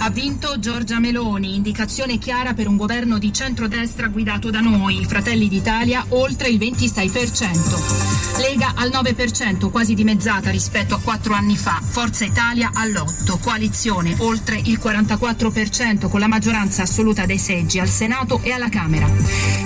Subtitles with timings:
[0.00, 5.48] Ha vinto Giorgia Meloni, indicazione chiara per un governo di centrodestra guidato da noi, Fratelli
[5.48, 8.07] d'Italia, oltre il 26%.
[8.38, 11.80] Lega al 9%, quasi dimezzata rispetto a quattro anni fa.
[11.84, 13.38] Forza Italia all'8%.
[13.40, 19.06] Coalizione oltre il 44% con la maggioranza assoluta dei seggi al Senato e alla Camera.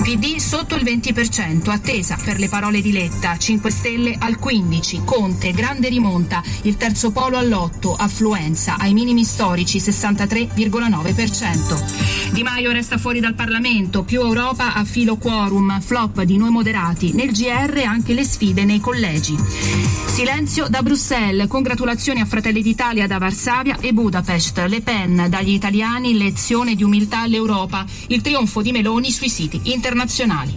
[0.02, 3.36] PD sotto il 20%, attesa per le parole di Letta.
[3.36, 5.04] 5 Stelle al 15%.
[5.04, 6.42] Conte, grande rimonta.
[6.62, 7.94] Il terzo polo all'8%.
[7.98, 12.32] Affluenza ai minimi storici 63,9%.
[12.32, 14.02] Di Maio resta fuori dal Parlamento.
[14.02, 15.80] Più Europa a filo quorum.
[15.80, 17.12] Flop di noi moderati.
[17.12, 19.36] Nel GR anche le sfide nei collegi.
[20.06, 24.58] Silenzio da Bruxelles, congratulazioni a Fratelli d'Italia da Varsavia e Budapest.
[24.68, 27.84] Le Pen dagli italiani, lezione di umiltà all'Europa.
[28.08, 30.54] Il trionfo di Meloni sui siti internazionali.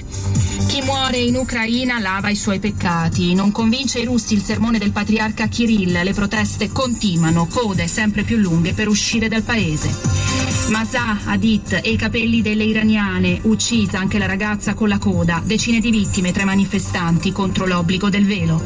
[0.68, 3.34] Chi muore in Ucraina lava i suoi peccati.
[3.34, 6.04] Non convince i russi il sermone del patriarca Kirill.
[6.04, 10.25] Le proteste continuano, code sempre più lunghe per uscire dal paese.
[10.68, 15.80] Masah, Hadith e i capelli delle iraniane, uccisa anche la ragazza con la coda, decine
[15.80, 18.62] di vittime tra i manifestanti contro l'obbligo del velo.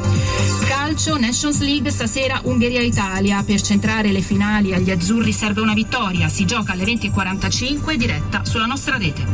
[0.65, 3.43] Calcio, Nations League, stasera Ungheria-Italia.
[3.43, 6.29] Per centrare le finali agli azzurri serve una vittoria.
[6.29, 9.25] Si gioca alle 20.45 diretta sulla nostra rete.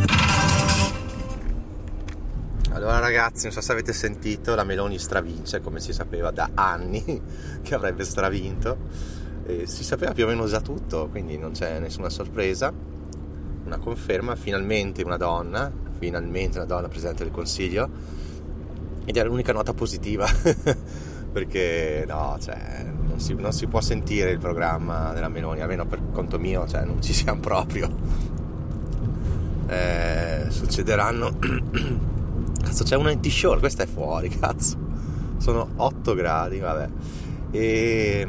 [2.72, 7.04] Allora ragazzi, non so se avete sentito, la Meloni stravince come si sapeva da anni
[7.62, 9.24] che avrebbe stravinto
[9.66, 12.74] si sapeva più o meno già tutto, quindi non c'è nessuna sorpresa.
[13.66, 17.90] Una conferma, finalmente una donna, finalmente una donna Presidente del Consiglio,
[19.06, 20.28] ed era l'unica nota positiva,
[21.32, 26.02] perché no, cioè, non, si, non, si, può sentire il programma della Meloni, almeno per
[26.12, 27.90] conto mio, cioè, non ci siamo proprio.
[29.68, 31.38] Eh, succederanno...
[32.62, 34.78] cazzo, c'è una anti-shore, questa è fuori, cazzo.
[35.38, 36.90] Sono 8 gradi, vabbè.
[37.52, 38.28] E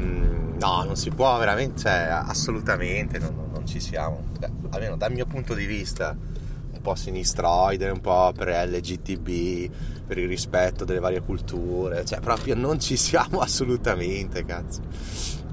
[0.59, 4.23] No, non si può veramente, cioè, assolutamente non, non, ci siamo.
[4.39, 9.71] Beh, almeno dal mio punto di vista, un po' sinistroide, un po' per LGTB,
[10.07, 14.81] per il rispetto delle varie culture, cioè proprio non ci siamo assolutamente, cazzo.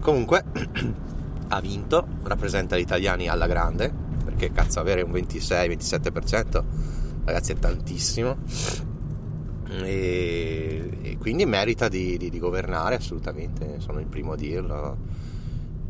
[0.01, 0.43] Comunque,
[1.49, 3.93] ha vinto, rappresenta gli italiani alla grande,
[4.25, 6.63] perché cazzo avere un 26-27%
[7.25, 8.37] ragazzi è tantissimo
[9.71, 15.33] e, e quindi merita di, di, di, governare assolutamente, sono il primo a dirlo.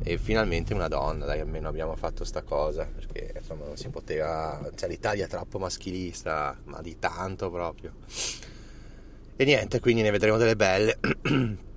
[0.06, 4.60] E finalmente una donna, dai, almeno abbiamo fatto sta cosa, perché insomma non si poteva,
[4.74, 7.92] cioè l'Italia è troppo maschilista, ma di tanto proprio.
[9.36, 10.98] E niente, quindi ne vedremo delle belle.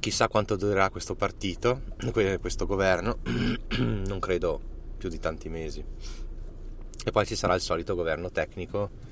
[0.00, 1.82] Chissà quanto durerà questo partito,
[2.40, 3.18] questo governo,
[3.78, 4.60] non credo
[4.96, 5.84] più di tanti mesi.
[7.04, 9.07] E poi ci sarà il solito governo tecnico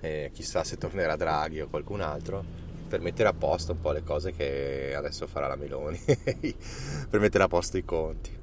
[0.00, 4.02] e chissà se tornerà Draghi o qualcun altro per mettere a posto un po' le
[4.02, 6.00] cose che adesso farà la Meloni
[7.08, 8.36] per mettere a posto i conti.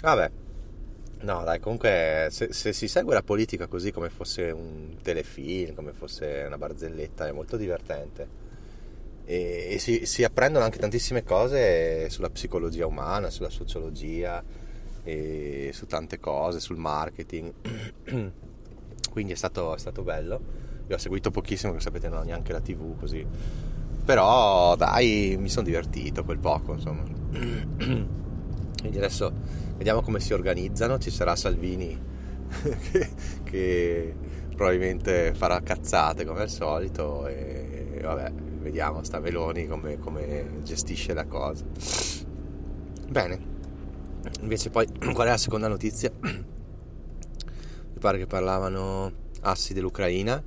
[0.00, 0.30] Vabbè.
[1.20, 5.92] No dai comunque se, se, si segue la politica così come fosse un telefilm come
[5.92, 8.42] fosse una barzelletta è molto divertente.
[9.24, 14.42] E, e si, si, apprendono anche tantissime cose sulla psicologia umana sulla sociologia
[15.02, 17.52] e su tante cose sul marketing.
[19.10, 22.52] Quindi è stato, è stato bello io ho seguito pochissimo, come sapete non ho neanche
[22.52, 23.26] la tv così.
[24.04, 27.02] Però dai, mi sono divertito quel poco, insomma.
[27.32, 29.32] Quindi adesso
[29.76, 31.98] vediamo come si organizzano, ci sarà Salvini
[32.90, 33.08] che,
[33.42, 34.14] che
[34.54, 41.24] probabilmente farà cazzate come al solito e vabbè, vediamo sta Meloni come, come gestisce la
[41.24, 41.64] cosa.
[43.08, 43.38] Bene,
[44.40, 46.10] invece poi qual è la seconda notizia?
[46.20, 46.44] Mi
[47.98, 50.42] pare che parlavano assi dell'Ucraina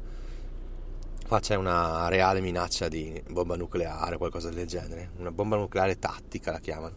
[1.27, 5.09] Qua c'è una reale minaccia di bomba nucleare, qualcosa del genere.
[5.17, 6.95] Una bomba nucleare tattica la chiamano.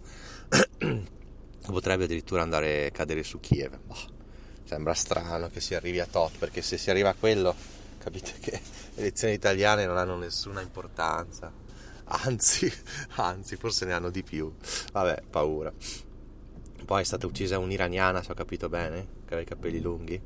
[1.66, 3.76] Potrebbe addirittura andare a cadere su Kiev.
[3.80, 3.96] Boh,
[4.62, 7.52] sembra strano che si arrivi a tot, perché se si arriva a quello,
[7.98, 11.52] capite che le elezioni italiane non hanno nessuna importanza.
[12.04, 12.72] Anzi,
[13.16, 14.54] anzi, forse ne hanno di più.
[14.92, 15.72] Vabbè, paura.
[16.84, 20.22] Poi è stata uccisa un'iraniana, se ho capito bene, che aveva i capelli lunghi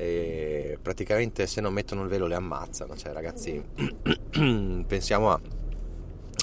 [0.00, 3.62] e praticamente se non mettono il velo le ammazzano, cioè ragazzi
[4.86, 5.38] pensiamo a,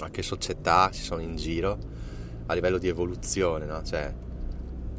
[0.04, 1.76] a, che società ci sono in giro
[2.46, 3.82] a livello di evoluzione, no?
[3.84, 4.14] Cioè,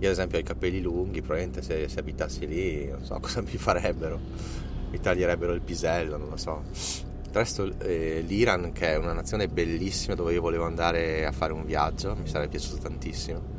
[0.01, 3.43] io ad esempio ho i capelli lunghi, probabilmente se, se abitassi lì non so cosa
[3.43, 4.19] mi farebbero,
[4.91, 6.65] mi taglierebbero il pisello, non lo so.
[7.23, 11.53] Del resto eh, l'Iran che è una nazione bellissima dove io volevo andare a fare
[11.53, 13.58] un viaggio, mi sarebbe piaciuto tantissimo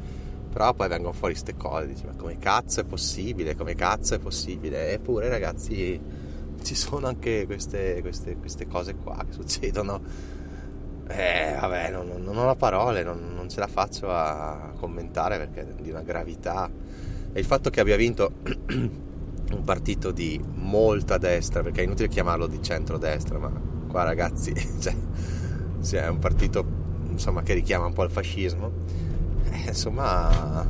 [0.51, 4.19] però poi vengono fuori queste cose, dici ma come cazzo è possibile, come cazzo è
[4.19, 4.91] possibile?
[4.91, 5.99] Eppure ragazzi
[6.63, 10.01] ci sono anche queste, queste, queste cose qua che succedono.
[11.07, 15.81] Eh vabbè, non, non ho parole, non, non, ce la faccio a commentare perché è
[15.81, 16.69] di una gravità
[17.33, 18.33] E il fatto che abbia vinto
[18.69, 23.51] un partito di molta destra, perché è inutile chiamarlo di centrodestra, ma
[23.87, 26.63] qua ragazzi, cioè, è un partito
[27.09, 28.71] insomma, che richiama un po' il fascismo,
[29.51, 30.65] eh, insomma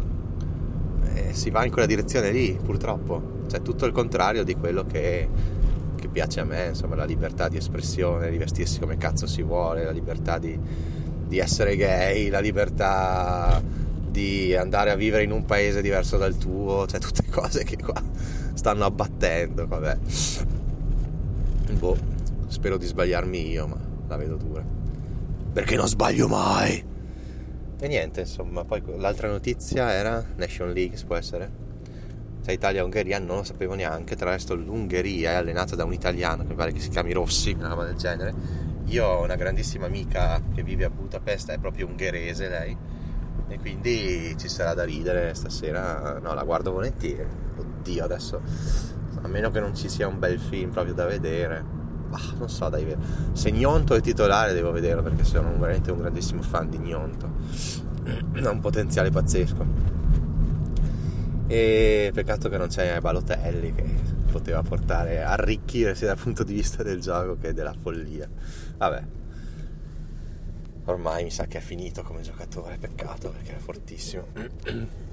[1.13, 5.27] eh, si va in quella direzione lì, purtroppo, cioè tutto il contrario di quello che,
[5.95, 9.83] che piace a me, insomma la libertà di espressione, di vestirsi come cazzo si vuole,
[9.83, 10.57] la libertà di,
[11.27, 13.61] di essere gay, la libertà
[14.09, 18.01] di andare a vivere in un paese diverso dal tuo, cioè tutte cose che qua
[18.53, 19.97] stanno abbattendo, vabbè.
[21.77, 21.97] Boh,
[22.47, 23.77] spero di sbagliarmi io, ma
[24.07, 24.63] la vedo dura.
[25.53, 26.88] Perché non sbaglio mai?
[27.81, 31.49] E niente, insomma, poi l'altra notizia era Nation League, può essere?
[32.43, 36.49] Cioè Italia-Ungheria non lo sapevo neanche, tra l'altro l'Ungheria è allenata da un italiano che
[36.49, 38.33] mi pare che si chiami Rossi, una roba del genere.
[38.87, 42.77] Io ho una grandissima amica che vive a Budapest, è proprio ungherese lei,
[43.47, 47.29] e quindi ci sarà da ridere stasera, no, la guardo volentieri.
[47.57, 48.41] Oddio, adesso
[49.21, 51.78] a meno che non ci sia un bel film proprio da vedere.
[52.09, 52.95] Bah, non so, dai,
[53.33, 57.87] se Gnonto è titolare devo vederlo perché sono veramente un grandissimo fan di Gnonto.
[58.41, 59.65] Ha un potenziale pazzesco.
[61.45, 63.83] E peccato che non c'è Balotelli che
[64.31, 68.27] poteva portare a arricchire sia dal punto di vista del gioco che della follia.
[68.77, 69.03] Vabbè,
[70.85, 74.25] ormai mi sa che è finito come giocatore, peccato perché era fortissimo.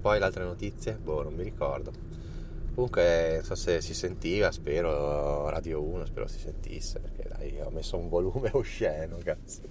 [0.00, 2.09] Poi le altre notizie, boh, non mi ricordo.
[2.74, 7.70] Comunque, non so se si sentiva, spero Radio 1, spero si sentisse, perché dai, ho
[7.70, 9.62] messo un volume osceno, cazzo.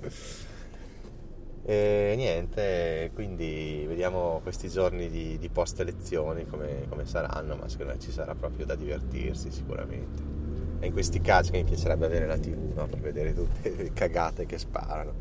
[1.64, 7.94] E niente, quindi vediamo questi giorni di, di post elezioni come, come saranno, ma secondo
[7.94, 10.40] me ci sarà proprio da divertirsi sicuramente
[10.80, 12.88] è in questi casi che mi piacerebbe avere la tv no?
[12.88, 15.14] per vedere tutte le cagate che sparano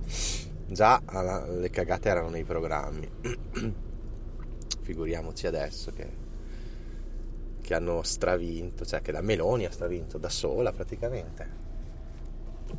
[0.66, 1.02] già
[1.48, 3.10] le cagate erano nei programmi
[4.82, 6.06] figuriamoci adesso che,
[7.68, 11.66] che hanno stravinto cioè che la Meloni ha stravinto da sola praticamente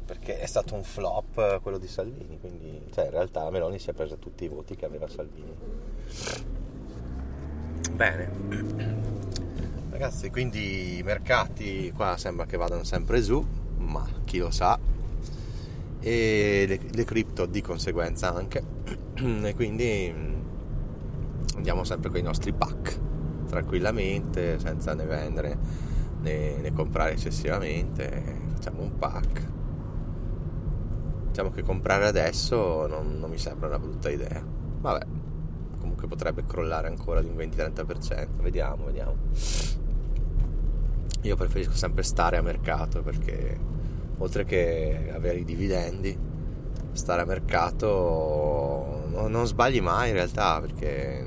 [0.03, 3.91] perché è stato un flop quello di Salvini quindi cioè in realtà la Meloni si
[3.91, 5.53] è presa tutti i voti che aveva Salvini
[7.91, 9.37] bene
[9.91, 13.45] Ragazzi, quindi i mercati qua sembra che vadano sempre su,
[13.77, 14.79] ma chi lo sa.
[15.99, 18.63] E le, le cripto di conseguenza anche.
[19.19, 20.33] E quindi mm,
[21.57, 23.08] andiamo sempre con i nostri pack
[23.49, 25.57] tranquillamente, senza né vendere
[26.21, 28.37] né, né comprare eccessivamente.
[28.53, 29.47] Facciamo un pack.
[31.27, 34.41] Diciamo che comprare adesso non, non mi sembra una brutta idea.
[34.79, 35.05] Vabbè,
[35.79, 38.27] comunque potrebbe crollare ancora di un 20-30%.
[38.41, 39.15] Vediamo, vediamo
[41.23, 43.59] io preferisco sempre stare a mercato perché
[44.19, 46.17] oltre che avere i dividendi
[46.93, 51.25] stare a mercato non, non sbagli mai in realtà perché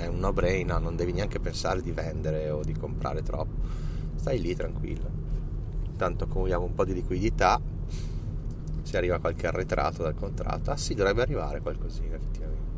[0.00, 3.60] è un no brainer non devi neanche pensare di vendere o di comprare troppo.
[4.16, 5.18] Stai lì tranquillo.
[5.96, 7.60] Tanto accumuliamo un po' di liquidità
[8.82, 10.70] se arriva qualche arretrato dal contratto.
[10.70, 12.68] Ah sì dovrebbe arrivare qualcosina effettivamente.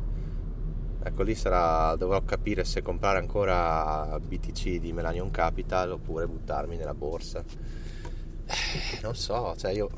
[1.05, 6.93] Ecco lì sarà, dovrò capire se comprare ancora BTC di Melanion Capital oppure buttarmi nella
[6.93, 7.43] borsa.
[8.45, 9.89] Eh, non so, cioè io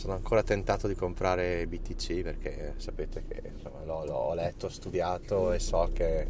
[0.00, 5.58] sono ancora tentato di comprare BTC perché sapete che insomma, l'ho, l'ho, letto, studiato e
[5.58, 6.26] so che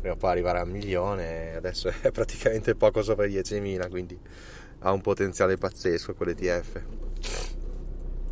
[0.00, 4.18] prima o poi arriverà a un milione, adesso è praticamente poco sopra i 10.000, quindi
[4.80, 6.82] ha un potenziale pazzesco quell'ETF.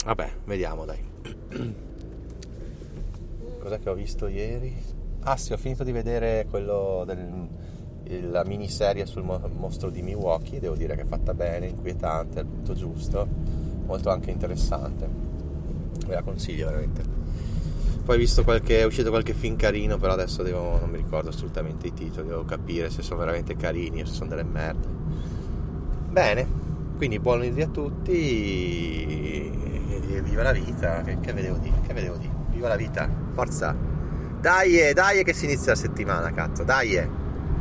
[0.07, 1.05] Vabbè, vediamo dai.
[3.61, 4.77] cos'è che ho visto ieri?
[5.21, 10.97] Ah sì, ho finito di vedere quello della miniserie sul mostro di Milwaukee, devo dire
[10.97, 15.09] che è fatta bene, inquietante, al punto giusto, molto anche interessante.
[16.07, 17.03] Ve la consiglio veramente.
[18.05, 21.31] Poi ho visto qualche, è uscito qualche film carino, però adesso devo, non mi ricordo
[21.31, 24.87] assolutamente i titoli, devo capire se sono veramente carini o se sono delle merde.
[26.11, 26.47] Bene,
[26.97, 29.51] quindi buon lunedì a tutti e
[30.23, 33.09] viva la vita, che, che vedevo dire, che vedevo dire, viva la vita!
[33.33, 33.75] Forza!
[34.41, 37.23] Dai, dai che si inizia la settimana, cazzo, dai!